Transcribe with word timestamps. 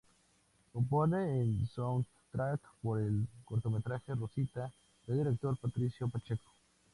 Compone 0.73 1.41
el 1.41 1.67
soundtrack 1.67 2.59
por 2.81 2.99
el 3.01 3.27
cortometraje 3.45 4.15
"Rosita" 4.15 4.73
del 5.05 5.19
director 5.19 5.55
Patricio 5.59 6.09
Pacheco. 6.09 6.51